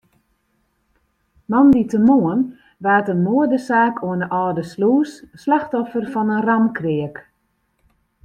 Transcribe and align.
Moandeitemoarn 1.51 2.41
waard 2.85 3.07
in 3.13 3.23
moadesaak 3.27 3.95
oan 4.07 4.19
de 4.21 4.27
Alde 4.39 4.65
Slûs 4.71 5.11
slachtoffer 5.41 6.05
fan 6.13 6.29
in 6.37 6.45
raamkreak. 6.47 7.15